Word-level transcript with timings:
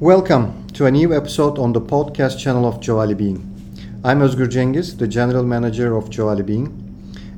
Welcome 0.00 0.66
to 0.72 0.86
a 0.86 0.90
new 0.90 1.14
episode 1.14 1.56
on 1.56 1.72
the 1.72 1.80
podcast 1.80 2.36
channel 2.40 2.66
of 2.66 2.80
Joali 2.80 3.16
Being. 3.16 3.38
I'm 4.02 4.22
Özgür 4.22 4.48
Cengiz, 4.50 4.98
the 4.98 5.06
general 5.06 5.44
manager 5.44 5.96
of 5.96 6.10
Joali 6.10 6.44
Being. 6.44 6.66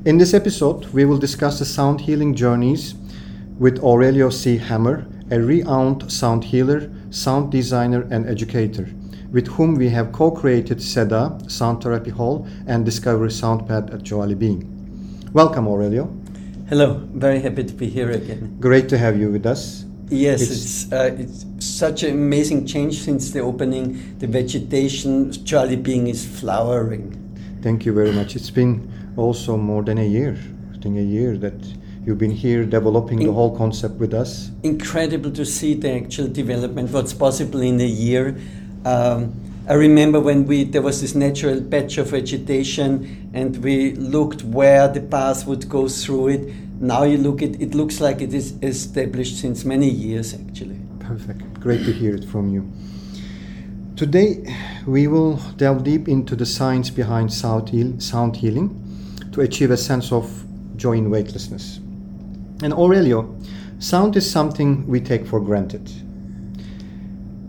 In 0.07 0.17
this 0.17 0.33
episode, 0.33 0.87
we 0.87 1.05
will 1.05 1.19
discuss 1.19 1.59
the 1.59 1.67
sound 1.67 2.01
healing 2.01 2.35
journeys 2.35 2.95
with 3.59 3.79
Aurelio 3.81 4.31
C. 4.31 4.57
Hammer, 4.57 5.07
a 5.31 5.39
renowned 5.39 6.11
sound 6.11 6.45
healer, 6.45 6.91
sound 7.11 7.53
designer, 7.53 8.09
and 8.11 8.27
educator, 8.27 8.89
with 9.31 9.49
whom 9.49 9.75
we 9.75 9.91
have 9.91 10.13
co 10.13 10.31
created 10.31 10.79
SEDA, 10.79 11.51
Sound 11.51 11.83
Therapy 11.83 12.11
Hall, 12.11 12.49
and 12.67 12.87
Discovery 12.87 13.33
Sound 13.33 13.69
Path 13.69 13.91
at 13.91 14.01
Joali 14.01 14.37
Being. 14.37 14.65
Welcome, 15.35 15.69
Aurelio. 15.69 16.07
Hello, 16.71 17.03
very 17.13 17.41
happy 17.41 17.65
to 17.65 17.75
be 17.75 17.91
here 17.91 18.11
again. 18.11 18.57
Great 18.59 18.89
to 18.89 18.97
have 18.97 19.21
you 19.21 19.31
with 19.31 19.45
us. 19.45 19.86
Yes, 20.09 20.43
it's, 20.43 20.53
it's, 20.85 20.93
uh, 20.93 21.17
it's 21.19 21.47
such 21.59 22.05
an 22.05 22.13
amazing 22.13 22.67
change 22.67 23.01
since 23.03 23.33
the 23.33 23.41
opening. 23.41 24.17
The 24.19 24.29
vegetation, 24.29 25.31
Joali 25.31 25.83
Being 25.83 26.07
is 26.07 26.25
flowering. 26.25 27.13
Thank 27.61 27.85
you 27.85 27.93
very 27.93 28.13
much. 28.13 28.37
It's 28.37 28.51
been 28.51 28.89
also 29.17 29.57
more 29.57 29.83
than 29.83 29.99
a 29.99 30.07
year. 30.07 30.39
I 30.73 30.79
think 30.79 30.97
a 30.97 31.03
year 31.03 31.37
that 31.39 31.55
you've 32.05 32.19
been 32.19 32.31
here 32.31 32.65
developing 32.65 33.21
in, 33.21 33.27
the 33.27 33.33
whole 33.33 33.57
concept 33.57 33.97
with 33.97 34.15
us. 34.15 34.51
Incredible 34.63 35.33
to 35.33 35.45
see 35.45 35.75
the 35.75 35.91
actual 35.91 36.29
development, 36.29 36.91
what's 36.93 37.13
possible 37.13 37.61
in 37.61 37.81
a 37.81 37.85
year. 37.85 38.37
Um, 38.85 39.35
I 39.69 39.75
remember 39.75 40.21
when 40.21 40.47
we 40.47 40.63
there 40.63 40.83
was 40.83 41.01
this 41.01 41.17
natural 41.17 41.61
patch 41.61 41.99
of 41.99 42.11
vegetation, 42.11 43.31
and 43.35 43.57
we 43.65 43.95
looked 43.95 44.45
where 44.45 44.87
the 44.87 45.01
path 45.01 45.45
would 45.49 45.69
go 45.69 45.89
through 45.89 46.29
it. 46.29 46.55
Now 46.79 47.03
you 47.03 47.19
look 47.19 47.43
at 47.43 47.61
it 47.61 47.75
looks 47.75 48.01
like 48.01 48.21
it 48.21 48.33
is 48.33 48.55
established 48.63 49.41
since 49.41 49.65
many 49.65 49.91
years 49.91 50.35
actually. 50.35 50.79
Perfect. 51.01 51.43
Great 51.59 51.85
to 51.85 51.93
hear 51.93 52.15
it 52.15 52.25
from 52.25 52.49
you. 52.49 52.71
Today 53.97 54.55
we 54.87 55.09
will 55.09 55.37
delve 55.57 55.83
deep 55.83 56.07
into 56.07 56.37
the 56.37 56.47
science 56.47 56.89
behind 56.89 57.33
sound, 57.33 58.01
sound 58.01 58.37
healing 58.37 58.71
to 59.33 59.41
achieve 59.41 59.73
a 59.73 59.77
sense 59.77 60.13
of 60.13 60.45
joy 60.77 60.93
in 60.93 61.11
weightlessness. 61.11 61.79
And 62.63 62.73
Aurelio, 62.73 63.37
sound 63.81 64.15
is 64.15 64.31
something 64.31 64.87
we 64.87 65.01
take 65.01 65.27
for 65.27 65.41
granted. 65.41 65.91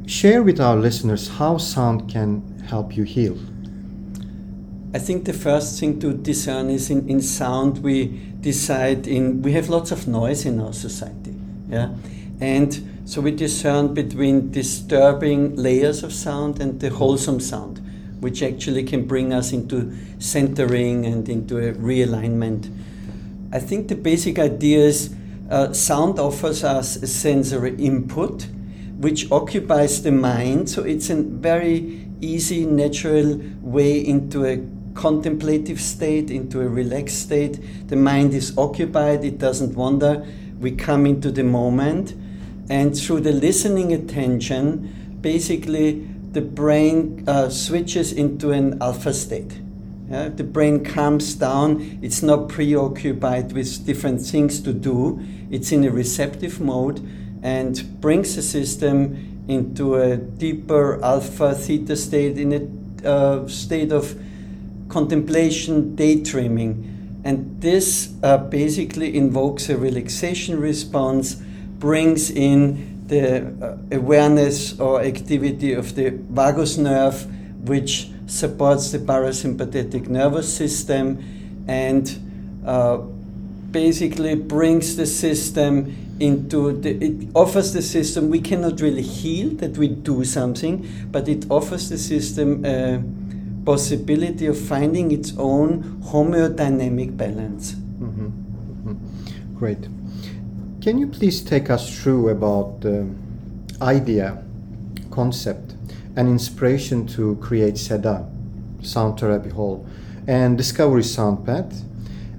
Share 0.07 0.41
with 0.41 0.59
our 0.59 0.75
listeners 0.75 1.27
how 1.27 1.57
sound 1.57 2.09
can 2.09 2.63
help 2.67 2.97
you 2.97 3.03
heal. 3.03 3.37
I 4.95 4.99
think 4.99 5.25
the 5.25 5.33
first 5.33 5.79
thing 5.79 5.99
to 5.99 6.13
discern 6.13 6.71
is 6.71 6.89
in, 6.89 7.07
in 7.07 7.21
sound 7.21 7.83
we 7.83 8.07
decide 8.41 9.05
in 9.05 9.43
we 9.43 9.51
have 9.51 9.69
lots 9.69 9.91
of 9.91 10.07
noise 10.07 10.45
in 10.45 10.59
our 10.59 10.73
society. 10.73 11.35
Yeah. 11.69 11.93
And 12.39 13.01
so 13.05 13.21
we 13.21 13.31
discern 13.31 13.93
between 13.93 14.51
disturbing 14.51 15.55
layers 15.55 16.03
of 16.03 16.11
sound 16.11 16.59
and 16.59 16.79
the 16.79 16.89
wholesome 16.89 17.39
sound, 17.39 17.79
which 18.19 18.41
actually 18.41 18.83
can 18.83 19.05
bring 19.05 19.33
us 19.33 19.51
into 19.51 19.93
centering 20.19 21.05
and 21.05 21.29
into 21.29 21.57
a 21.57 21.73
realignment 21.73 22.71
I 23.51 23.59
think 23.59 23.87
the 23.87 23.95
basic 23.95 24.39
idea 24.39 24.79
is 24.79 25.15
uh, 25.49 25.71
sound 25.71 26.19
offers 26.19 26.63
us 26.63 26.97
a 26.97 27.07
sensory 27.07 27.75
input 27.75 28.45
which 28.97 29.31
occupies 29.31 30.01
the 30.01 30.11
mind, 30.11 30.69
so 30.69 30.83
it's 30.83 31.09
a 31.09 31.15
very 31.15 32.09
easy, 32.19 32.65
natural 32.65 33.39
way 33.61 33.99
into 33.99 34.45
a 34.45 34.57
contemplative 34.95 35.79
state, 35.79 36.31
into 36.31 36.61
a 36.61 36.67
relaxed 36.67 37.19
state. 37.19 37.59
The 37.87 37.95
mind 37.95 38.33
is 38.33 38.57
occupied, 38.57 39.23
it 39.23 39.37
doesn't 39.37 39.75
wander. 39.75 40.25
We 40.59 40.71
come 40.71 41.05
into 41.05 41.29
the 41.29 41.43
moment, 41.43 42.15
and 42.69 42.97
through 42.97 43.21
the 43.21 43.31
listening 43.31 43.93
attention, 43.93 45.19
basically 45.21 46.07
the 46.31 46.41
brain 46.41 47.23
uh, 47.27 47.49
switches 47.49 48.11
into 48.11 48.51
an 48.51 48.81
alpha 48.81 49.13
state. 49.13 49.61
Yeah, 50.09 50.29
the 50.29 50.43
brain 50.43 50.83
calms 50.83 51.35
down, 51.35 51.99
it's 52.01 52.23
not 52.23 52.49
preoccupied 52.49 53.51
with 53.51 53.85
different 53.85 54.21
things 54.21 54.61
to 54.61 54.73
do, 54.73 55.19
it's 55.51 55.71
in 55.71 55.83
a 55.83 55.91
receptive 55.91 56.59
mode 56.59 57.01
and 57.43 58.01
brings 58.01 58.35
the 58.35 58.41
system 58.41 59.43
into 59.47 59.95
a 59.95 60.17
deeper 60.17 61.03
alpha 61.03 61.55
theta 61.55 61.95
state, 61.95 62.37
in 62.37 62.53
a 62.53 63.07
uh, 63.07 63.47
state 63.47 63.91
of 63.91 64.19
contemplation, 64.89 65.95
daydreaming. 65.95 67.21
And 67.23 67.61
this 67.61 68.13
uh, 68.23 68.37
basically 68.37 69.15
invokes 69.15 69.69
a 69.69 69.77
relaxation 69.77 70.59
response, 70.59 71.35
brings 71.79 72.29
in 72.29 73.07
the 73.07 73.45
uh, 73.45 73.77
awareness 73.91 74.79
or 74.79 75.01
activity 75.01 75.73
of 75.73 75.95
the 75.95 76.09
vagus 76.09 76.77
nerve, 76.77 77.25
which 77.67 78.09
supports 78.27 78.91
the 78.91 78.99
parasympathetic 78.99 80.07
nervous 80.07 80.53
system 80.53 81.65
and 81.67 82.19
uh, 82.65 82.97
basically 83.71 84.35
brings 84.35 84.95
the 84.95 85.05
system 85.05 85.95
into 86.19 86.73
the 86.81 86.91
it 87.03 87.29
offers 87.35 87.73
the 87.73 87.81
system 87.81 88.29
we 88.29 88.39
cannot 88.39 88.81
really 88.81 89.01
heal 89.01 89.49
that 89.55 89.77
we 89.77 89.87
do 89.87 90.23
something 90.23 90.87
but 91.11 91.27
it 91.27 91.45
offers 91.49 91.89
the 91.89 91.97
system 91.97 92.65
a 92.65 93.03
possibility 93.65 94.47
of 94.47 94.57
finding 94.57 95.11
its 95.11 95.33
own 95.37 95.83
homeodynamic 96.01 97.15
balance 97.15 97.73
mm-hmm. 97.73 98.27
Mm-hmm. 98.89 99.57
great 99.57 99.87
can 100.81 100.97
you 100.97 101.07
please 101.07 101.41
take 101.41 101.69
us 101.69 102.01
through 102.01 102.29
about 102.29 102.81
the 102.81 103.07
idea 103.81 104.43
concept 105.11 105.75
and 106.15 106.27
inspiration 106.27 107.05
to 107.05 107.35
create 107.37 107.75
SEDA, 107.75 108.27
Sound 108.81 109.19
Therapy 109.19 109.49
Hall, 109.49 109.85
and 110.27 110.57
Discovery 110.57 111.03
Sound 111.03 111.45
Path, 111.45 111.83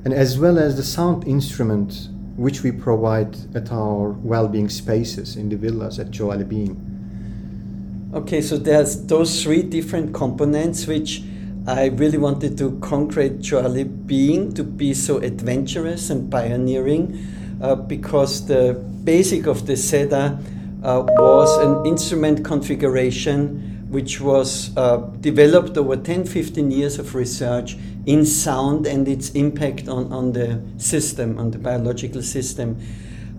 and 0.05 0.15
as 0.15 0.39
well 0.39 0.59
as 0.59 0.77
the 0.77 0.83
sound 0.83 1.27
instrument 1.27 2.09
which 2.37 2.63
we 2.63 2.71
provide 2.71 3.37
at 3.57 3.73
our 3.73 4.11
well-being 4.11 4.69
spaces 4.69 5.37
in 5.37 5.49
the 5.49 5.57
villas 5.57 5.99
at 5.99 6.11
Joali 6.11 6.49
Being. 6.49 8.11
Okay, 8.15 8.41
so 8.41 8.57
there's 8.57 9.05
those 9.07 9.43
three 9.43 9.63
different 9.63 10.15
components 10.15 10.87
which 10.87 11.23
I 11.67 11.87
really 11.87 12.17
wanted 12.17 12.57
to 12.59 12.79
concrete 12.79 13.41
Joali 13.41 14.07
Being 14.07 14.55
to 14.55 14.65
be 14.65 14.95
so 14.95 15.19
adventurous 15.19 16.11
and 16.11 16.31
pioneering 16.31 17.19
uh, 17.61 17.75
because 17.75 18.47
the 18.47 18.75
basic 19.05 19.47
of 19.47 19.67
the 19.67 19.75
SEDA 19.75 20.41
uh, 20.83 21.03
was 21.19 21.59
an 21.59 21.87
instrument 21.87 22.45
configuration 22.45 23.68
which 23.89 24.21
was 24.21 24.77
uh, 24.77 24.99
developed 25.21 25.77
over 25.77 25.97
10 25.97 26.25
15 26.25 26.71
years 26.71 26.99
of 26.99 27.15
research 27.15 27.77
in 28.07 28.25
sound 28.25 28.87
and 28.87 29.09
its 29.09 29.31
impact 29.31 29.89
on, 29.89 30.13
on 30.13 30.33
the 30.33 30.61
system, 30.77 31.39
on 31.39 31.51
the 31.51 31.59
biological 31.59 32.23
system. 32.23 32.79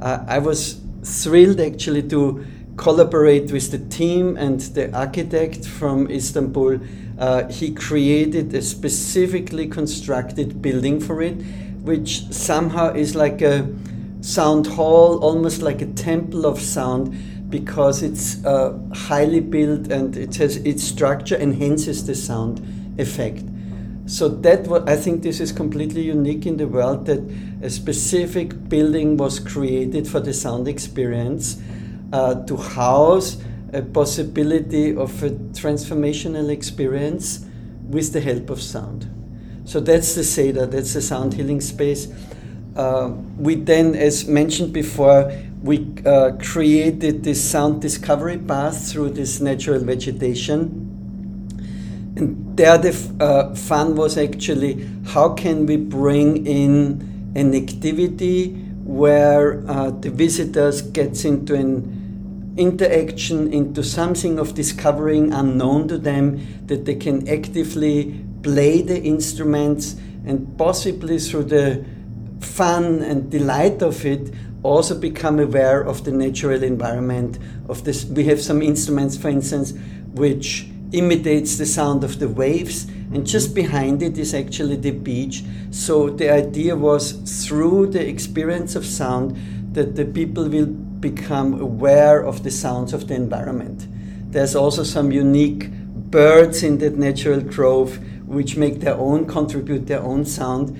Uh, 0.02 0.24
I 0.28 0.40
was 0.40 0.82
thrilled 1.04 1.60
actually 1.60 2.04
to 2.10 2.46
collaborate 2.78 3.52
with 3.52 3.72
the 3.72 3.78
team 3.78 4.38
and 4.38 4.60
the 4.62 4.96
architect 4.98 5.66
from 5.66 6.10
Istanbul. 6.10 6.80
Uh, 7.18 7.48
he 7.50 7.72
created 7.74 8.54
a 8.54 8.62
specifically 8.62 9.68
constructed 9.68 10.62
building 10.62 11.00
for 11.00 11.22
it, 11.22 11.36
which 11.84 12.24
somehow 12.31 12.94
is 12.94 13.16
like 13.16 13.42
a 13.42 13.68
sound 14.22 14.68
hall, 14.68 15.20
almost 15.20 15.62
like 15.62 15.81
a 15.81 15.88
temple 15.88 16.46
of 16.46 16.60
sound 16.60 17.14
because 17.50 18.04
it's 18.04 18.44
uh, 18.46 18.78
highly 18.94 19.40
built 19.40 19.92
and 19.92 20.16
it 20.16 20.36
has 20.36 20.58
its 20.58 20.84
structure 20.84 21.36
enhances 21.36 22.06
the 22.06 22.16
sound 22.16 22.62
effect. 22.98 23.44
So 24.06 24.28
that 24.28 24.68
I 24.88 24.96
think 24.96 25.22
this 25.22 25.40
is 25.40 25.52
completely 25.52 26.02
unique 26.02 26.46
in 26.46 26.58
the 26.58 26.68
world 26.68 27.06
that 27.06 27.20
a 27.62 27.70
specific 27.70 28.68
building 28.68 29.18
was 29.18 29.40
created 29.40 30.08
for 30.08 30.20
the 30.20 30.34
sound 30.34 30.68
experience 30.68 31.62
uh, 32.12 32.44
to 32.46 32.57
house 32.57 33.38
a 33.72 33.84
possibility 33.84 34.95
of 34.95 35.22
a 35.22 35.30
transformational 35.30 36.50
experience 36.50 37.45
with 37.84 38.13
the 38.13 38.22
help 38.22 38.50
of 38.50 38.62
sound. 38.62 39.07
So 39.66 39.80
that's 39.80 40.16
the 40.16 40.22
SEDA, 40.22 40.72
that's 40.72 40.94
the 40.94 41.02
sound 41.02 41.36
healing 41.36 41.62
space. 41.62 42.07
Uh, 42.75 43.10
we 43.38 43.56
then, 43.56 43.94
as 43.94 44.28
mentioned 44.28 44.74
before, 44.74 45.31
we 45.61 45.94
uh, 46.06 46.31
created 46.41 47.23
this 47.23 47.44
sound 47.44 47.81
discovery 47.81 48.38
path 48.38 48.91
through 48.91 49.09
this 49.09 49.41
natural 49.41 49.79
vegetation. 49.79 50.85
And 52.15 52.56
there, 52.56 52.77
the 52.77 52.95
uh, 53.19 53.56
fun 53.56 53.95
was 53.95 54.17
actually 54.17 54.88
how 55.07 55.33
can 55.33 55.65
we 55.65 55.77
bring 55.77 56.45
in 56.47 57.31
an 57.35 57.53
activity 57.53 58.53
where 58.83 59.63
uh, 59.69 59.91
the 59.91 60.09
visitors 60.09 60.81
gets 60.81 61.25
into 61.25 61.56
an 61.56 62.53
interaction, 62.57 63.53
into 63.53 63.83
something 63.83 64.39
of 64.39 64.56
discovering 64.56 65.31
unknown 65.33 65.88
to 65.89 65.97
them, 65.97 66.65
that 66.67 66.85
they 66.85 66.95
can 66.95 67.27
actively 67.27 68.25
play 68.44 68.81
the 68.81 69.01
instruments 69.01 69.95
and 70.25 70.57
possibly 70.57 71.19
through 71.19 71.44
the 71.44 71.85
fun 72.39 73.01
and 73.01 73.29
delight 73.29 73.81
of 73.81 74.06
it 74.06 74.33
also 74.63 74.97
become 74.97 75.39
aware 75.39 75.81
of 75.81 76.03
the 76.03 76.11
natural 76.11 76.63
environment 76.63 77.39
of 77.67 77.83
this. 77.83 78.06
We 78.06 78.25
have 78.25 78.41
some 78.41 78.61
instruments, 78.61 79.17
for 79.17 79.29
instance, 79.29 79.73
which 80.13 80.67
imitates 80.91 81.57
the 81.57 81.65
sound 81.65 82.03
of 82.03 82.19
the 82.19 82.27
waves, 82.27 82.85
and 83.13 83.25
just 83.25 83.56
behind 83.56 84.01
it 84.01 84.17
is 84.17 84.33
actually 84.33 84.75
the 84.75 84.91
beach. 84.91 85.44
So 85.71 86.09
the 86.09 86.31
idea 86.31 86.75
was 86.75 87.13
through 87.47 87.88
the 87.88 88.07
experience 88.07 88.75
of 88.75 88.85
sound 88.85 89.38
that 89.73 89.95
the 89.95 90.06
people 90.06 90.50
will 90.50 90.65
become 90.65 91.59
aware 91.61 92.23
of 92.23 92.44
the 92.44 92.51
sounds 92.51 92.94
of 92.94 93.07
the 93.07 93.15
environment. 93.15 93.88
There's 94.31 94.56
also 94.56 94.83
some 94.83 95.11
unique 95.11 95.71
birds 95.71 96.63
in 96.63 96.79
that 96.79 96.97
natural 96.97 97.41
grove 97.41 98.00
which 98.27 98.57
make 98.57 98.79
their 98.79 98.95
own 98.95 99.25
contribute 99.25 99.88
their 99.88 100.01
own 100.01 100.25
sound 100.25 100.79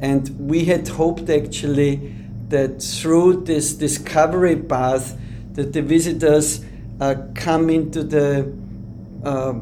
and 0.00 0.30
we 0.38 0.64
had 0.64 0.88
hoped 0.88 1.28
actually 1.28 2.14
that 2.50 2.82
through 2.82 3.44
this 3.44 3.72
discovery 3.74 4.56
path 4.56 5.18
that 5.54 5.72
the 5.72 5.82
visitors 5.82 6.64
uh, 7.00 7.14
come 7.34 7.70
into 7.70 8.02
the 8.02 8.52
uh, 9.24 9.54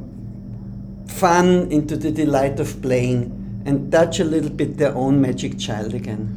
fun 1.07 1.71
into 1.71 1.97
the 1.97 2.11
delight 2.11 2.61
of 2.61 2.81
playing 2.83 3.63
and 3.65 3.91
touch 3.91 4.21
a 4.21 4.25
little 4.25 4.51
bit 4.51 4.77
their 4.79 4.95
own 4.95 5.21
magic 5.21 5.59
child 5.59 5.95
again. 5.95 6.35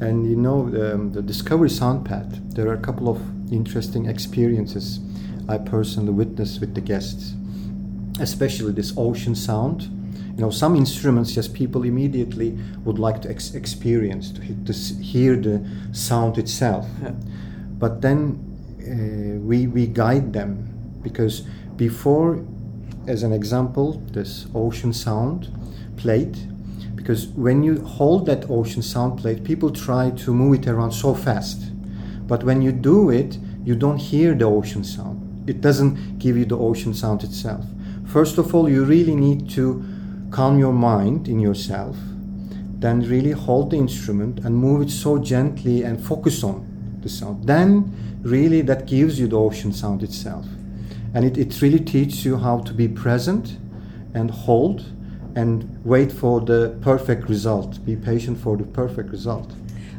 And 0.00 0.28
you 0.28 0.36
know 0.36 0.60
um, 0.92 1.12
the 1.12 1.22
discovery 1.22 1.70
sound 1.70 2.04
path 2.04 2.40
there 2.54 2.68
are 2.68 2.74
a 2.74 2.80
couple 2.80 3.08
of 3.08 3.20
interesting 3.52 4.06
experiences 4.06 5.00
i 5.48 5.56
personally 5.58 6.12
witnessed 6.12 6.60
with 6.60 6.74
the 6.74 6.80
guests 6.80 7.34
especially 8.20 8.72
this 8.72 8.92
ocean 8.96 9.34
sound 9.34 9.88
you 10.36 10.40
know 10.40 10.50
some 10.50 10.74
instruments 10.74 11.32
just 11.32 11.54
people 11.54 11.84
immediately 11.84 12.58
would 12.84 12.98
like 12.98 13.22
to 13.22 13.30
ex- 13.30 13.54
experience 13.54 14.32
to, 14.32 14.40
to 14.64 14.72
hear 15.02 15.36
the 15.36 15.64
sound 15.92 16.38
itself. 16.38 16.86
Yeah. 17.02 17.12
but 17.78 18.00
then 18.00 18.18
uh, 18.82 19.38
we 19.40 19.66
we 19.66 19.86
guide 19.86 20.32
them 20.32 20.68
because 21.02 21.42
before 21.76 22.44
as 23.06 23.22
an 23.22 23.32
example 23.32 24.02
this 24.12 24.46
ocean 24.54 24.92
sound 24.92 25.48
plate 25.96 26.46
because 26.96 27.26
when 27.28 27.62
you 27.62 27.80
hold 27.84 28.26
that 28.26 28.50
ocean 28.50 28.82
sound 28.82 29.20
plate 29.20 29.44
people 29.44 29.70
try 29.70 30.10
to 30.10 30.34
move 30.34 30.60
it 30.60 30.66
around 30.66 30.92
so 30.92 31.14
fast. 31.14 31.70
But 32.26 32.42
when 32.42 32.62
you 32.62 32.72
do 32.72 33.10
it 33.10 33.38
you 33.64 33.76
don't 33.76 33.98
hear 33.98 34.34
the 34.34 34.46
ocean 34.46 34.82
sound. 34.84 35.48
It 35.48 35.60
doesn't 35.60 36.18
give 36.18 36.36
you 36.36 36.44
the 36.44 36.58
ocean 36.58 36.94
sound 36.94 37.22
itself. 37.22 37.64
First 38.06 38.38
of 38.38 38.54
all 38.54 38.68
you 38.68 38.84
really 38.84 39.14
need 39.14 39.48
to 39.50 39.84
calm 40.34 40.58
your 40.58 40.72
mind 40.72 41.28
in 41.28 41.38
yourself, 41.38 41.96
then 42.80 43.00
really 43.02 43.30
hold 43.30 43.70
the 43.70 43.76
instrument 43.76 44.40
and 44.40 44.52
move 44.56 44.82
it 44.82 44.90
so 44.90 45.16
gently 45.16 45.84
and 45.84 46.04
focus 46.04 46.42
on 46.42 46.58
the 47.02 47.08
sound. 47.08 47.44
Then, 47.44 48.18
really, 48.22 48.60
that 48.62 48.88
gives 48.88 49.16
you 49.20 49.28
the 49.28 49.38
ocean 49.38 49.72
sound 49.72 50.02
itself. 50.02 50.44
And 51.14 51.24
it, 51.24 51.38
it 51.38 51.62
really 51.62 51.78
teaches 51.78 52.24
you 52.24 52.36
how 52.36 52.58
to 52.62 52.74
be 52.74 52.88
present 52.88 53.58
and 54.12 54.28
hold 54.28 54.84
and 55.36 55.78
wait 55.84 56.10
for 56.10 56.40
the 56.40 56.76
perfect 56.80 57.28
result. 57.28 57.84
Be 57.86 57.94
patient 57.94 58.36
for 58.36 58.56
the 58.56 58.64
perfect 58.64 59.10
result. 59.10 59.52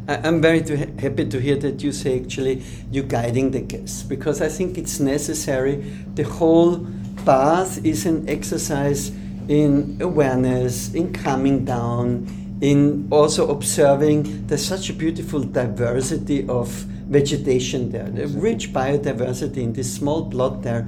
I'm 0.09 0.41
very 0.41 0.61
to 0.63 0.77
ha- 0.77 0.91
happy 0.99 1.29
to 1.29 1.39
hear 1.39 1.55
that 1.55 1.81
you 1.81 1.93
say 1.93 2.19
actually 2.19 2.61
you're 2.91 3.05
guiding 3.05 3.51
the 3.51 3.61
guests 3.61 4.03
because 4.03 4.41
I 4.41 4.49
think 4.49 4.77
it's 4.77 4.99
necessary. 4.99 5.75
The 6.15 6.23
whole 6.23 6.85
path 7.25 7.83
is 7.85 8.05
an 8.05 8.27
exercise 8.27 9.11
in 9.47 9.97
awareness, 10.01 10.93
in 10.93 11.13
calming 11.13 11.65
down, 11.65 12.27
in 12.61 13.07
also 13.11 13.49
observing 13.49 14.47
there's 14.47 14.65
such 14.65 14.89
a 14.89 14.93
beautiful 14.93 15.41
diversity 15.41 16.47
of 16.47 16.69
vegetation 17.07 17.91
there, 17.91 18.09
the 18.09 18.27
rich 18.27 18.73
biodiversity 18.73 19.57
in 19.57 19.73
this 19.73 19.93
small 19.93 20.29
plot 20.29 20.63
there. 20.63 20.87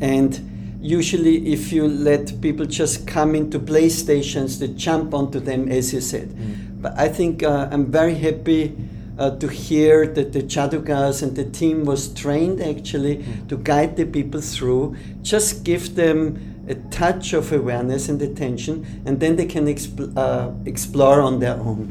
And 0.00 0.78
usually, 0.80 1.52
if 1.52 1.72
you 1.72 1.86
let 1.86 2.40
people 2.40 2.64
just 2.64 3.06
come 3.06 3.34
into 3.34 3.58
play 3.58 3.88
stations, 3.90 4.58
they 4.58 4.68
jump 4.68 5.12
onto 5.12 5.40
them, 5.40 5.68
as 5.68 5.92
you 5.92 6.00
said. 6.00 6.30
Mm. 6.30 6.82
But 6.82 6.98
I 6.98 7.08
think 7.08 7.42
uh, 7.42 7.68
I'm 7.70 7.90
very 7.90 8.14
happy. 8.14 8.76
Uh, 9.18 9.36
to 9.36 9.48
hear 9.48 10.06
that 10.06 10.32
the 10.32 10.42
Jadugars 10.42 11.22
and 11.22 11.36
the 11.36 11.44
team 11.44 11.84
was 11.84 12.08
trained 12.14 12.58
actually 12.62 13.18
mm. 13.18 13.46
to 13.50 13.58
guide 13.58 13.98
the 13.98 14.06
people 14.06 14.40
through, 14.40 14.96
just 15.20 15.62
give 15.62 15.94
them 15.94 16.59
a 16.70 16.74
touch 16.90 17.32
of 17.32 17.52
awareness 17.52 18.08
and 18.08 18.22
attention, 18.22 18.86
and 19.04 19.18
then 19.20 19.36
they 19.36 19.46
can 19.46 19.66
expl- 19.66 20.16
uh, 20.16 20.50
explore 20.64 21.20
on 21.20 21.40
their 21.40 21.56
own. 21.56 21.90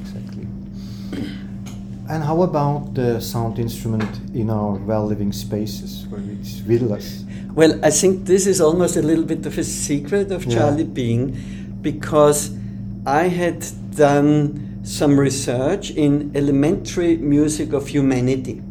Exactly. 0.00 0.46
And 2.10 2.24
how 2.24 2.42
about 2.42 2.94
the 2.94 3.20
sound 3.20 3.58
instrument 3.58 4.10
in 4.34 4.50
our 4.50 4.74
well 4.74 5.06
living 5.06 5.32
spaces, 5.32 6.06
where 6.08 6.22
it's 6.22 6.60
us? 6.90 7.24
Well, 7.54 7.78
I 7.84 7.90
think 7.90 8.24
this 8.24 8.46
is 8.46 8.60
almost 8.60 8.96
a 8.96 9.02
little 9.02 9.24
bit 9.24 9.44
of 9.46 9.58
a 9.58 9.64
secret 9.64 10.32
of 10.32 10.44
Joali 10.44 10.78
yeah. 10.78 10.84
Being 10.84 11.78
because 11.82 12.50
I 13.04 13.28
had 13.28 13.66
done 13.94 14.80
some 14.84 15.20
research 15.20 15.90
in 15.90 16.32
elementary 16.34 17.18
music 17.18 17.72
of 17.72 17.88
humanity. 17.88 18.62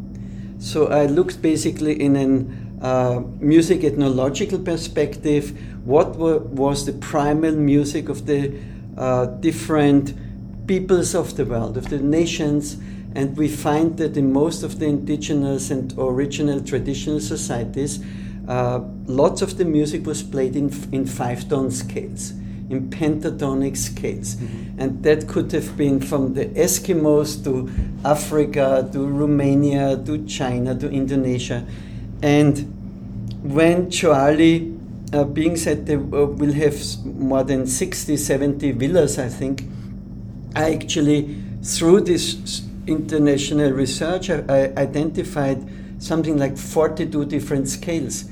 So 0.58 0.88
I 0.88 1.06
looked 1.06 1.40
basically 1.40 2.00
in 2.00 2.16
an 2.16 2.67
uh, 2.82 3.22
music 3.40 3.84
ethnological 3.84 4.58
perspective, 4.58 5.58
what 5.84 6.16
were, 6.16 6.38
was 6.38 6.86
the 6.86 6.92
primal 6.92 7.52
music 7.52 8.08
of 8.08 8.26
the 8.26 8.52
uh, 8.96 9.26
different 9.26 10.14
peoples 10.66 11.14
of 11.14 11.36
the 11.36 11.44
world, 11.44 11.76
of 11.76 11.88
the 11.88 11.98
nations, 11.98 12.76
and 13.14 13.36
we 13.36 13.48
find 13.48 13.96
that 13.96 14.16
in 14.16 14.32
most 14.32 14.62
of 14.62 14.78
the 14.78 14.86
indigenous 14.86 15.70
and 15.70 15.94
original 15.98 16.60
traditional 16.60 17.20
societies, 17.20 18.04
uh, 18.46 18.80
lots 19.06 19.42
of 19.42 19.58
the 19.58 19.64
music 19.64 20.06
was 20.06 20.22
played 20.22 20.54
in, 20.56 20.70
in 20.92 21.06
five 21.06 21.48
tone 21.48 21.70
scales, 21.70 22.30
in 22.70 22.88
pentatonic 22.90 23.76
scales. 23.76 24.36
Mm-hmm. 24.36 24.80
And 24.80 25.02
that 25.02 25.26
could 25.26 25.52
have 25.52 25.76
been 25.76 26.00
from 26.00 26.34
the 26.34 26.46
Eskimos 26.46 27.42
to 27.44 27.68
Africa 28.04 28.88
to 28.92 29.06
Romania 29.06 29.96
to 30.04 30.24
China 30.26 30.78
to 30.78 30.88
Indonesia. 30.88 31.66
And 32.22 33.42
when 33.42 33.86
Joali, 33.86 34.76
uh, 35.12 35.24
being 35.24 35.56
said 35.56 35.86
they 35.86 35.94
uh, 35.94 35.98
will 35.98 36.52
have 36.52 36.76
more 37.04 37.44
than 37.44 37.66
60, 37.66 38.16
70 38.16 38.72
villas, 38.72 39.18
I 39.18 39.28
think, 39.28 39.64
I 40.54 40.74
actually, 40.74 41.36
through 41.62 42.02
this 42.02 42.62
international 42.86 43.70
research, 43.70 44.30
I, 44.30 44.42
I 44.48 44.72
identified 44.76 46.02
something 46.02 46.36
like 46.38 46.56
42 46.56 47.26
different 47.26 47.68
scales. 47.68 48.24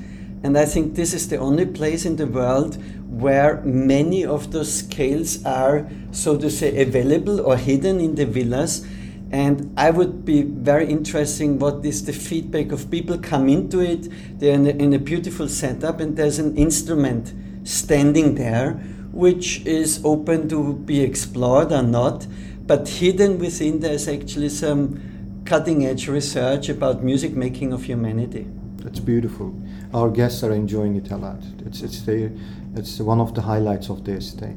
And 0.42 0.58
I 0.58 0.64
think 0.64 0.94
this 0.94 1.14
is 1.14 1.28
the 1.28 1.38
only 1.38 1.66
place 1.66 2.04
in 2.04 2.16
the 2.16 2.26
world 2.26 2.78
where 3.08 3.62
many 3.62 4.24
of 4.24 4.52
those 4.52 4.72
scales 4.72 5.44
are, 5.44 5.88
so 6.12 6.36
to 6.36 6.50
say, 6.50 6.82
available 6.82 7.40
or 7.40 7.56
hidden 7.56 8.00
in 8.00 8.14
the 8.14 8.26
villas 8.26 8.86
and 9.30 9.72
I 9.76 9.90
would 9.90 10.24
be 10.24 10.42
very 10.42 10.88
interesting 10.88 11.58
what 11.58 11.84
is 11.84 12.04
the 12.04 12.12
feedback 12.12 12.70
of 12.70 12.90
people 12.90 13.18
come 13.18 13.48
into 13.48 13.80
it. 13.80 14.08
They're 14.38 14.54
in 14.54 14.66
a, 14.66 14.70
in 14.70 14.92
a 14.92 14.98
beautiful 14.98 15.48
setup, 15.48 16.00
and 16.00 16.16
there's 16.16 16.38
an 16.38 16.56
instrument 16.56 17.32
standing 17.64 18.36
there, 18.36 18.74
which 19.10 19.66
is 19.66 20.00
open 20.04 20.48
to 20.50 20.74
be 20.74 21.00
explored 21.02 21.72
or 21.72 21.82
not. 21.82 22.26
But 22.66 22.88
hidden 22.88 23.38
within, 23.38 23.80
there's 23.80 24.06
actually 24.06 24.48
some 24.48 25.42
cutting 25.44 25.86
edge 25.86 26.08
research 26.08 26.68
about 26.68 27.02
music 27.02 27.32
making 27.32 27.72
of 27.72 27.84
humanity. 27.84 28.46
That's 28.76 29.00
beautiful. 29.00 29.60
Our 29.92 30.10
guests 30.10 30.44
are 30.44 30.52
enjoying 30.52 30.96
it 30.96 31.10
a 31.10 31.16
lot. 31.16 31.42
It's, 31.64 31.82
it's, 31.82 32.02
the, 32.02 32.30
it's 32.76 33.00
one 33.00 33.20
of 33.20 33.34
the 33.34 33.42
highlights 33.42 33.88
of 33.88 34.04
their 34.04 34.20
stay. 34.20 34.54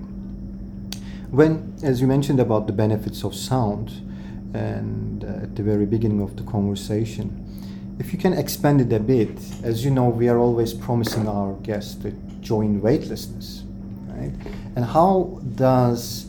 When, 1.32 1.76
as 1.84 2.02
you 2.02 2.08
mentioned 2.08 2.40
about 2.40 2.68
the 2.68 2.74
benefits 2.74 3.24
of 3.24 3.34
sound, 3.34 3.92
and 4.54 5.24
uh, 5.24 5.44
at 5.44 5.56
the 5.56 5.64
very 5.64 5.86
beginning 5.86 6.22
of 6.22 6.36
the 6.36 6.44
conversation. 6.44 7.46
If 8.00 8.14
you 8.14 8.20
can 8.20 8.34
expand 8.34 8.82
it 8.82 8.94
a 8.94 9.00
bit, 9.00 9.30
as 9.64 9.84
you 9.84 9.92
know, 9.92 10.08
we 10.10 10.30
are 10.30 10.38
always 10.38 10.74
promising 10.74 11.28
our 11.28 11.54
guests 11.56 11.96
to 12.04 12.12
join 12.42 12.82
weightlessness, 12.82 13.64
right? 14.08 14.32
And 14.76 14.86
how 14.86 15.42
does 15.56 16.28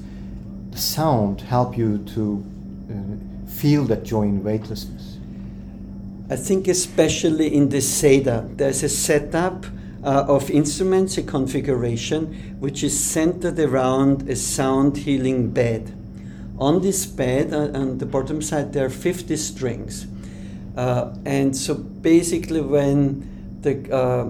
the 0.71 0.79
sound 0.79 1.41
help 1.43 1.79
you 1.79 1.99
to 1.99 2.45
uh, 2.91 3.50
feel 3.50 3.85
that 3.85 4.03
joy 4.03 4.23
in 4.23 4.43
weightlessness? 4.43 5.19
I 6.29 6.37
think, 6.37 6.69
especially 6.69 7.55
in 7.55 7.69
the 7.69 7.79
SEDA, 7.79 8.57
there's 8.57 8.83
a 8.83 8.89
setup 8.89 9.67
uh, 10.03 10.25
of 10.29 10.50
instruments, 10.50 11.19
a 11.19 11.23
configuration 11.23 12.57
which 12.61 12.83
is 12.83 12.99
centered 12.99 13.59
around 13.59 14.29
a 14.29 14.37
sound 14.37 14.97
healing 14.97 15.50
bed. 15.50 15.93
On 16.61 16.83
this 16.83 17.07
bed, 17.07 17.55
uh, 17.55 17.79
on 17.79 17.99
the 17.99 18.07
bottom 18.07 18.43
side, 18.43 18.75
there 18.75 18.85
are 18.87 18.90
50 18.90 19.35
strings. 19.37 20.07
Uh, 20.76 21.14
and 21.25 21.57
so 21.57 21.75
basically, 21.75 22.61
when 22.61 23.59
the 23.62 23.93
uh, 23.95 24.29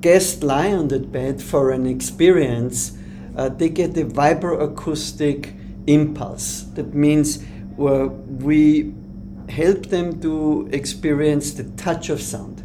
guests 0.00 0.42
lie 0.42 0.72
on 0.72 0.88
that 0.88 1.12
bed 1.12 1.40
for 1.40 1.70
an 1.70 1.86
experience, 1.86 2.98
uh, 3.36 3.48
they 3.48 3.68
get 3.68 3.96
a 3.96 4.04
vibroacoustic 4.04 5.54
impulse. 5.86 6.62
That 6.74 6.92
means 6.92 7.44
we 7.76 8.92
help 9.48 9.86
them 9.86 10.20
to 10.20 10.68
experience 10.72 11.52
the 11.52 11.64
touch 11.76 12.10
of 12.10 12.20
sound. 12.20 12.62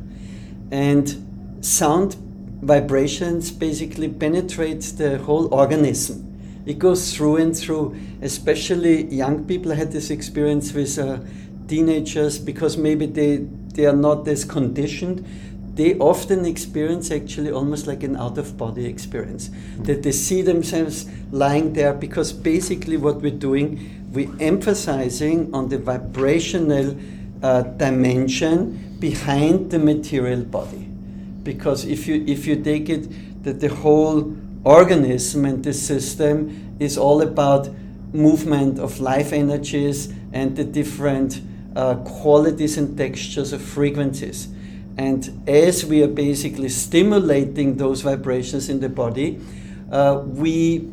And 0.71 1.59
sound 1.61 2.15
vibrations 2.61 3.51
basically 3.51 4.09
penetrate 4.09 4.81
the 4.97 5.19
whole 5.19 5.53
organism. 5.53 6.32
It 6.65 6.79
goes 6.79 7.15
through 7.15 7.37
and 7.37 7.55
through, 7.55 7.95
especially 8.21 9.05
young 9.05 9.45
people 9.45 9.71
had 9.71 9.91
this 9.91 10.09
experience 10.09 10.73
with 10.73 10.97
uh, 10.97 11.19
teenagers 11.67 12.39
because 12.39 12.77
maybe 12.77 13.05
they, 13.05 13.37
they 13.73 13.85
are 13.85 13.95
not 13.95 14.27
as 14.27 14.45
conditioned. 14.45 15.25
They 15.75 15.97
often 15.97 16.45
experience 16.45 17.11
actually 17.11 17.51
almost 17.51 17.87
like 17.87 18.03
an 18.03 18.15
out 18.15 18.37
of 18.37 18.57
body 18.57 18.85
experience 18.85 19.49
that 19.79 20.03
they 20.03 20.11
see 20.11 20.41
themselves 20.41 21.09
lying 21.31 21.73
there 21.73 21.93
because 21.93 22.31
basically 22.31 22.95
what 22.95 23.21
we're 23.21 23.31
doing 23.31 24.03
we're 24.13 24.31
emphasizing 24.39 25.51
on 25.53 25.69
the 25.69 25.77
vibrational 25.79 26.95
uh, 27.41 27.63
dimension 27.63 28.95
behind 28.99 29.71
the 29.71 29.79
material 29.79 30.43
body. 30.43 30.87
Because 31.41 31.83
if 31.85 32.07
you 32.07 32.23
if 32.27 32.45
you 32.45 32.61
take 32.63 32.89
it 32.89 33.43
that 33.43 33.59
the 33.59 33.69
whole 33.69 34.21
organism 34.63 35.45
and 35.45 35.63
the 35.63 35.73
system 35.73 36.75
is 36.79 36.97
all 36.97 37.21
about 37.21 37.69
movement 38.13 38.79
of 38.79 38.99
life 38.99 39.33
energies 39.33 40.13
and 40.31 40.55
the 40.55 40.63
different 40.63 41.41
uh, 41.75 41.95
qualities 41.95 42.77
and 42.77 42.97
textures 42.97 43.51
of 43.51 43.61
frequencies 43.61 44.47
and 44.97 45.49
as 45.49 45.83
we 45.85 46.03
are 46.03 46.07
basically 46.07 46.69
stimulating 46.69 47.77
those 47.77 48.01
vibrations 48.01 48.69
in 48.69 48.79
the 48.79 48.89
body, 48.89 49.39
uh, 49.91 50.21
we 50.23 50.87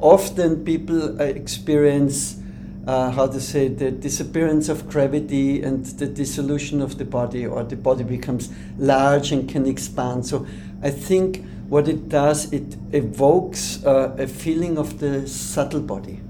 often 0.00 0.64
people 0.64 1.20
uh, 1.20 1.24
experience 1.24 2.38
uh, 2.86 3.10
how 3.10 3.26
to 3.26 3.40
say 3.40 3.68
the 3.68 3.90
disappearance 3.90 4.68
of 4.68 4.88
gravity 4.88 5.62
and 5.62 5.84
the 5.86 6.06
dissolution 6.06 6.80
of 6.80 6.98
the 6.98 7.04
body, 7.04 7.46
or 7.46 7.62
the 7.64 7.76
body 7.76 8.04
becomes 8.04 8.50
large 8.78 9.32
and 9.32 9.48
can 9.48 9.66
expand. 9.66 10.26
So 10.26 10.46
I 10.82 10.90
think 10.90 11.44
what 11.68 11.88
it 11.88 12.08
does, 12.08 12.52
it 12.52 12.76
evokes 12.92 13.84
uh, 13.84 14.14
a 14.18 14.26
feeling 14.26 14.78
of 14.78 14.98
the 15.00 15.26
subtle 15.26 15.80
body, 15.80 16.20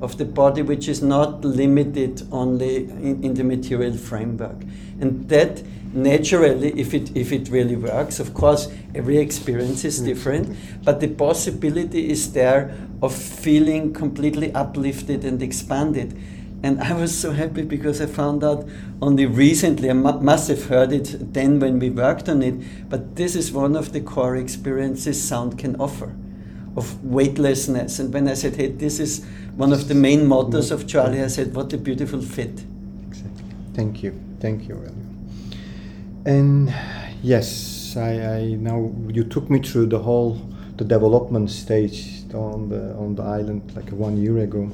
of 0.00 0.16
the 0.16 0.24
body 0.24 0.62
which 0.62 0.88
is 0.88 1.02
not 1.02 1.44
limited 1.44 2.26
only 2.32 2.84
in, 2.84 3.22
in 3.22 3.34
the 3.34 3.44
material 3.44 3.96
framework, 3.96 4.62
and 5.00 5.28
that 5.28 5.62
naturally 5.92 6.78
if 6.78 6.92
it 6.92 7.16
if 7.16 7.32
it 7.32 7.48
really 7.48 7.76
works 7.76 8.20
of 8.20 8.34
course 8.34 8.68
every 8.94 9.16
experience 9.16 9.86
is 9.86 10.00
different 10.00 10.54
but 10.84 11.00
the 11.00 11.08
possibility 11.08 12.10
is 12.10 12.32
there 12.34 12.76
of 13.00 13.14
feeling 13.14 13.92
completely 13.92 14.52
uplifted 14.52 15.24
and 15.24 15.42
expanded 15.42 16.14
and 16.62 16.80
I 16.82 16.92
was 16.92 17.16
so 17.16 17.32
happy 17.32 17.62
because 17.62 18.00
I 18.00 18.06
found 18.06 18.42
out 18.42 18.68
only 19.00 19.26
recently, 19.26 19.90
I 19.90 19.92
must 19.92 20.48
have 20.48 20.66
heard 20.66 20.92
it 20.92 21.32
then 21.32 21.60
when 21.60 21.78
we 21.78 21.90
worked 21.90 22.28
on 22.28 22.42
it, 22.42 22.88
but 22.88 23.16
this 23.16 23.36
is 23.36 23.52
one 23.52 23.76
of 23.76 23.92
the 23.92 24.00
core 24.00 24.36
experiences 24.36 25.22
sound 25.22 25.58
can 25.58 25.76
offer 25.76 26.14
of 26.76 27.04
weightlessness. 27.04 27.98
And 27.98 28.12
when 28.12 28.28
I 28.28 28.34
said, 28.34 28.56
hey, 28.56 28.68
this 28.68 29.00
is 29.00 29.24
one 29.56 29.72
of 29.72 29.88
the 29.88 29.94
main 29.94 30.26
mottos 30.26 30.70
of 30.70 30.86
Joali, 30.86 31.24
I 31.24 31.28
said, 31.28 31.54
what 31.54 31.72
a 31.72 31.78
beautiful 31.78 32.20
fit. 32.20 32.64
Exactly. 33.06 33.44
Thank 33.74 34.02
you. 34.02 34.18
Thank 34.40 34.68
you, 34.68 34.76
and 36.24 36.72
yes, 37.22 37.96
I, 37.96 38.36
I 38.36 38.44
now 38.54 38.92
you 39.08 39.24
took 39.24 39.48
me 39.50 39.60
through 39.60 39.86
the 39.86 39.98
whole 39.98 40.38
the 40.76 40.84
development 40.84 41.50
stage 41.50 42.22
on 42.34 42.68
the 42.68 42.94
on 42.94 43.14
the 43.14 43.22
island 43.22 43.72
like 43.74 43.90
one 43.90 44.16
year 44.16 44.38
ago, 44.38 44.70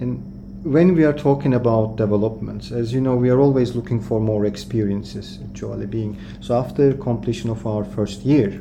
and 0.00 0.37
when 0.62 0.94
we 0.94 1.04
are 1.04 1.12
talking 1.12 1.54
about 1.54 1.96
developments, 1.96 2.72
as 2.72 2.92
you 2.92 3.00
know, 3.00 3.14
we 3.14 3.30
are 3.30 3.38
always 3.38 3.76
looking 3.76 4.00
for 4.00 4.20
more 4.20 4.44
experiences 4.44 5.38
at 5.38 5.52
Joali 5.52 5.88
Being. 5.88 6.18
So 6.40 6.58
after 6.58 6.94
completion 6.94 7.48
of 7.48 7.66
our 7.66 7.84
first 7.84 8.22
year, 8.22 8.60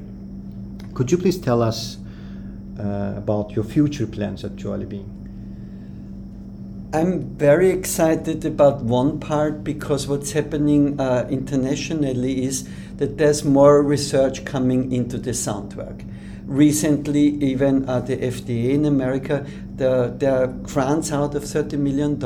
could 0.93 1.11
you 1.11 1.17
please 1.17 1.39
tell 1.39 1.61
us 1.61 1.97
uh, 2.79 3.13
about 3.17 3.55
your 3.55 3.65
future 3.65 4.05
plans 4.05 4.43
at 4.43 4.55
Joali 4.55 4.87
Being? 4.87 5.13
I'm 6.93 7.35
very 7.35 7.71
excited 7.71 8.45
about 8.45 8.81
one 8.83 9.19
part 9.19 9.63
because 9.63 10.07
what's 10.07 10.31
happening 10.31 10.99
uh, 11.01 11.27
internationally 11.29 12.43
is 12.43 12.69
that 12.97 13.17
there's 13.17 13.43
more 13.43 13.81
research 13.81 14.45
coming 14.45 14.91
into 14.91 15.17
the 15.17 15.33
sound 15.33 15.73
work. 15.73 16.03
Recently, 16.47 17.27
even 17.43 17.87
uh, 17.89 17.99
the 17.99 18.15
FDA 18.15 18.69
in 18.69 18.85
America, 18.85 19.45
the, 19.75 20.15
there 20.17 20.43
are 20.43 20.47
grants 20.47 21.11
out 21.11 21.35
of 21.35 21.43
$30 21.43 21.77
million, 21.77 22.17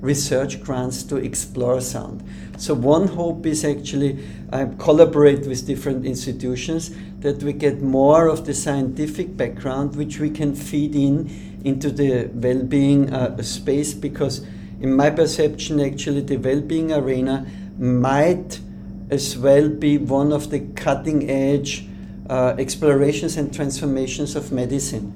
research 0.00 0.62
grants 0.62 1.02
to 1.02 1.16
explore 1.16 1.82
sound. 1.82 2.24
So, 2.56 2.72
one 2.72 3.08
hope 3.08 3.44
is 3.44 3.62
actually 3.62 4.24
I 4.50 4.66
collaborate 4.78 5.46
with 5.46 5.66
different 5.66 6.06
institutions 6.06 6.90
that 7.20 7.42
we 7.42 7.52
get 7.52 7.82
more 7.82 8.28
of 8.28 8.46
the 8.46 8.54
scientific 8.54 9.36
background 9.36 9.96
which 9.96 10.20
we 10.20 10.30
can 10.30 10.54
feed 10.54 10.94
in 10.94 11.60
into 11.64 11.90
the 11.90 12.30
well-being 12.32 13.12
uh, 13.12 13.42
space 13.42 13.92
because 13.94 14.46
in 14.80 14.94
my 14.94 15.10
perception 15.10 15.80
actually 15.80 16.20
the 16.20 16.36
well-being 16.36 16.92
arena 16.92 17.46
might 17.78 18.60
as 19.10 19.36
well 19.36 19.68
be 19.68 19.98
one 19.98 20.32
of 20.32 20.50
the 20.50 20.60
cutting 20.76 21.28
edge 21.28 21.88
uh, 22.28 22.54
explorations 22.58 23.36
and 23.36 23.52
transformations 23.54 24.36
of 24.36 24.52
medicine 24.52 25.12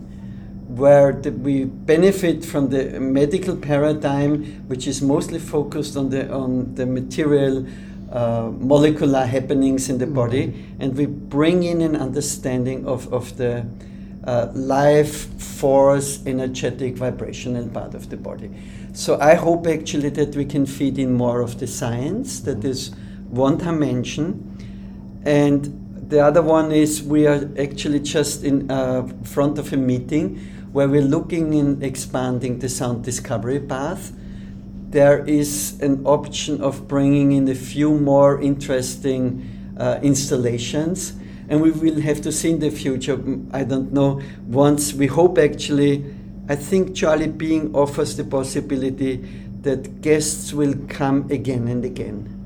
where 0.68 1.12
the, 1.12 1.32
we 1.32 1.64
benefit 1.64 2.44
from 2.44 2.68
the 2.68 3.00
medical 3.00 3.56
paradigm 3.56 4.44
which 4.68 4.86
is 4.86 5.00
mostly 5.00 5.38
focused 5.38 5.96
on 5.96 6.10
the 6.10 6.30
on 6.30 6.74
the 6.74 6.86
material 6.86 7.66
uh, 8.12 8.50
molecular 8.58 9.24
happenings 9.26 9.88
in 9.88 9.98
the 9.98 10.06
body 10.06 10.48
mm-hmm. 10.48 10.82
and 10.82 10.96
we 10.96 11.06
bring 11.06 11.62
in 11.62 11.80
an 11.80 11.96
understanding 11.96 12.86
of, 12.86 13.12
of 13.12 13.36
the 13.36 13.66
uh, 14.24 14.48
life 14.52 15.26
force, 15.40 16.24
energetic, 16.26 16.96
vibrational 16.96 17.68
part 17.68 17.94
of 17.94 18.10
the 18.10 18.16
body. 18.16 18.50
So 18.92 19.18
I 19.20 19.34
hope 19.34 19.66
actually 19.66 20.10
that 20.10 20.36
we 20.36 20.44
can 20.44 20.66
feed 20.66 20.98
in 20.98 21.14
more 21.14 21.40
of 21.40 21.58
the 21.58 21.66
science. 21.66 22.40
That 22.40 22.64
is 22.64 22.90
one 23.30 23.58
dimension, 23.58 25.22
and 25.24 25.88
the 26.08 26.20
other 26.20 26.42
one 26.42 26.72
is 26.72 27.02
we 27.02 27.26
are 27.26 27.48
actually 27.58 28.00
just 28.00 28.42
in 28.42 28.70
uh, 28.70 29.06
front 29.24 29.58
of 29.58 29.72
a 29.72 29.76
meeting 29.76 30.36
where 30.72 30.88
we're 30.88 31.02
looking 31.02 31.52
in 31.54 31.82
expanding 31.82 32.58
the 32.58 32.68
sound 32.68 33.04
discovery 33.04 33.60
path. 33.60 34.12
There 34.90 35.22
is 35.24 35.78
an 35.80 36.06
option 36.06 36.62
of 36.62 36.88
bringing 36.88 37.32
in 37.32 37.48
a 37.48 37.54
few 37.54 37.92
more 37.94 38.40
interesting 38.40 39.74
uh, 39.78 39.98
installations 40.02 41.12
and 41.48 41.60
we 41.60 41.70
will 41.70 42.00
have 42.00 42.20
to 42.22 42.32
see 42.32 42.50
in 42.50 42.58
the 42.58 42.70
future. 42.70 43.18
I 43.52 43.64
don't 43.64 43.92
know. 43.92 44.20
Once 44.46 44.92
we 44.92 45.06
hope 45.06 45.38
actually, 45.38 46.04
I 46.48 46.56
think 46.56 46.90
Joali 46.90 47.36
Being 47.36 47.74
offers 47.74 48.16
the 48.16 48.24
possibility 48.24 49.16
that 49.62 50.00
guests 50.00 50.52
will 50.52 50.74
come 50.88 51.30
again 51.30 51.68
and 51.68 51.84
again, 51.84 52.38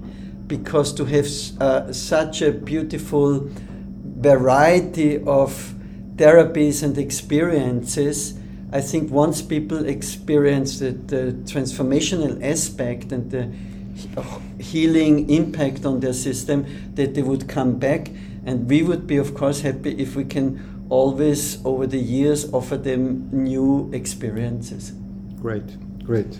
because 0.52 0.92
to 0.92 1.06
have 1.06 1.26
uh, 1.62 1.90
such 1.94 2.42
a 2.42 2.52
beautiful 2.52 3.48
variety 4.20 5.16
of 5.24 5.74
therapies 6.16 6.82
and 6.82 6.98
experiences. 6.98 8.38
I 8.70 8.82
think 8.82 9.10
once 9.10 9.40
people 9.40 9.86
experience 9.86 10.78
the, 10.78 10.90
the 10.90 11.32
transformational 11.52 12.34
aspect 12.44 13.12
and 13.12 13.30
the 13.30 13.44
healing 14.62 15.30
impact 15.30 15.86
on 15.86 16.00
their 16.00 16.12
system, 16.12 16.66
that 16.96 17.14
they 17.14 17.22
would 17.22 17.48
come 17.48 17.78
back 17.78 18.10
and 18.44 18.68
we 18.68 18.82
would 18.82 19.06
be, 19.06 19.16
of 19.16 19.34
course, 19.34 19.62
happy 19.62 19.92
if 19.98 20.16
we 20.16 20.24
can 20.26 20.86
always, 20.90 21.64
over 21.64 21.86
the 21.86 22.02
years, 22.16 22.52
offer 22.52 22.76
them 22.76 23.30
new 23.32 23.90
experiences. 23.94 24.92
Great, 25.40 25.68
great. 26.04 26.38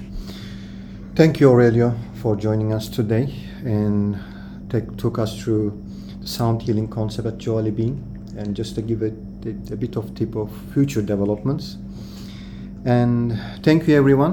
Thank 1.14 1.40
you, 1.40 1.50
Aurelio, 1.50 1.95
for 2.23 2.37
joining 2.37 2.73
us 2.73 2.88
today 2.88 3.31
and 3.66 4.19
take, 4.71 4.97
took 4.97 5.19
us 5.19 5.38
through 5.38 5.78
the 6.23 6.26
sound 6.26 6.62
healing 6.62 6.88
concept 6.88 7.28
at 7.28 7.37
Joali 7.37 7.75
Being 7.76 8.02
and 8.38 8.57
just 8.57 8.75
to 8.76 8.83
give 8.83 9.02
it 9.02 9.12
a, 9.45 9.75
a 9.75 9.76
bit 9.76 9.97
of 9.97 10.14
tip 10.14 10.35
of 10.37 10.50
future 10.73 11.02
developments. 11.02 11.76
And 12.87 13.38
thank 13.62 13.87
you, 13.87 13.95
everyone, 13.95 14.33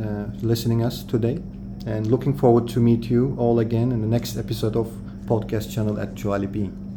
uh, 0.00 0.30
listening 0.46 0.84
us 0.84 1.02
today 1.02 1.42
and 1.84 2.06
looking 2.06 2.38
forward 2.38 2.68
to 2.68 2.78
meet 2.78 3.10
you 3.10 3.34
all 3.36 3.58
again 3.58 3.90
in 3.90 4.00
the 4.00 4.06
next 4.06 4.36
episode 4.36 4.76
of 4.76 4.86
podcast 5.26 5.74
channel 5.74 5.98
at 5.98 6.14
Joali 6.14 6.50
Being. 6.50 6.89